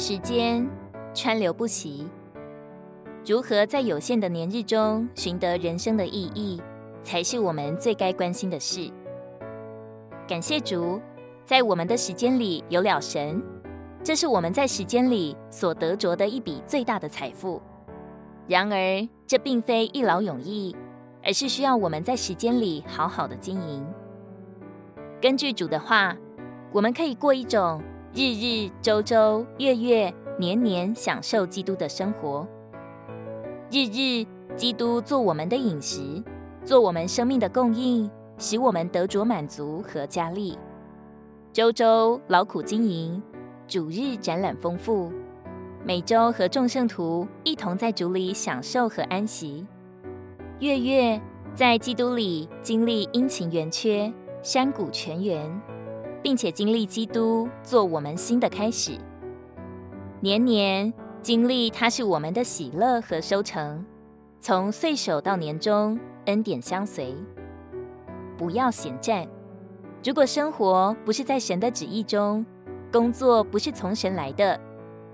[0.00, 0.64] 时间
[1.12, 2.06] 川流不息，
[3.26, 6.62] 如何在有限的年日中寻得人生的意义，
[7.02, 8.88] 才是我们最该关心的事。
[10.28, 11.00] 感谢主，
[11.44, 13.42] 在我们的时间里有了神，
[14.04, 17.60] 这是我们在时间里所得着的一笔最大的财富。
[18.46, 20.76] 然而，这并非一劳永逸，
[21.24, 23.84] 而是需要我们在时间里好好的经营。
[25.20, 26.16] 根据主的话，
[26.72, 27.82] 我们可以过一种
[28.14, 32.46] 日日、周周、月月、年年享受基督的生活。
[33.70, 34.26] 日日，
[34.56, 36.22] 基督做我们的饮食，
[36.64, 38.10] 做我们生命的供应。
[38.40, 40.56] 使我们得着满足和加力，
[41.52, 43.20] 周周劳苦经营，
[43.66, 45.12] 主日展览丰富，
[45.84, 49.66] 每周和众圣徒一同在主里享受和安息，
[50.60, 51.20] 月月
[51.56, 55.60] 在基督里经历阴晴圆缺、山谷泉源，
[56.22, 58.98] 并且经历基督做我们新的开始，
[60.20, 63.84] 年年经历他是我们的喜乐和收成，
[64.40, 67.14] 从岁首到年终，恩典相随。
[68.36, 69.26] 不要闲战。
[70.04, 72.46] 如果生活不是在神的旨意中，
[72.92, 74.58] 工作不是从神来的，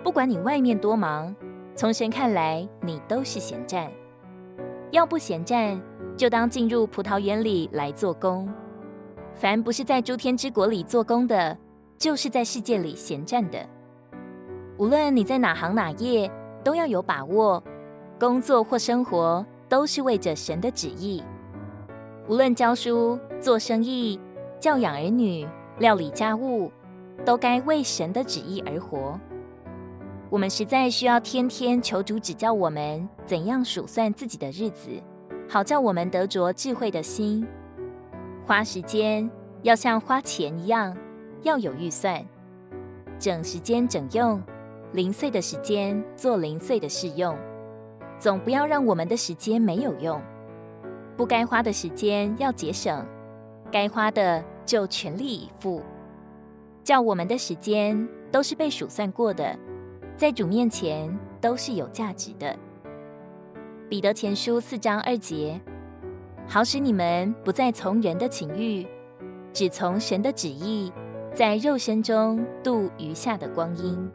[0.02, 1.34] 不管你外面多忙，
[1.74, 3.90] 从神看来，你都是闲战。
[4.90, 5.80] 要不闲战，
[6.16, 8.48] 就当进入葡萄园里来做工。
[9.34, 11.56] 凡不是在诸天之国里做工的，
[11.98, 13.58] 就是在世界里闲站的。
[14.78, 16.30] 无论你在哪行哪业，
[16.62, 17.62] 都要有把握，
[18.18, 21.22] 工作或生活都是为着神的旨意。
[22.28, 24.18] 无论教书、做生意、
[24.60, 25.46] 教养儿女、
[25.78, 26.70] 料理家务，
[27.24, 29.18] 都该为神的旨意而活。
[30.30, 34.90] 我们实在需要天天求主指教我们怎样数算自己的日子，
[35.48, 37.46] 好叫我们得着智慧的心。
[38.46, 39.30] 花时间
[39.62, 40.94] 要像花钱一样，
[41.42, 42.22] 要有预算，
[43.18, 44.42] 整时间整用，
[44.92, 47.34] 零碎的时间做零碎的事用，
[48.18, 50.20] 总不要让我们的时间没有用。
[51.16, 53.06] 不该花的时间要节省，
[53.72, 55.82] 该花的就全力以赴。
[56.82, 59.58] 叫我们的时间都是被数算过的，
[60.18, 62.54] 在主面前都是有价值的。
[63.88, 65.58] 彼得前书四章二节，
[66.46, 68.86] 好使你们不再从人的情欲，
[69.52, 70.92] 只从神的旨意，
[71.32, 74.10] 在肉身中度余下的光阴。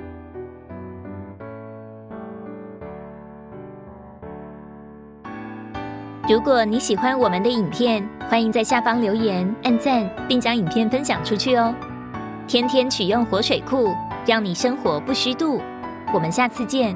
[6.29, 11.73] 如果你喜欢我们的影片，欢迎在下方留言、按赞，并将影片分享出去哦。
[12.47, 13.89] 天天取用活水库，
[14.27, 15.59] 让你生活不虚度。
[16.13, 16.95] 我们下次见。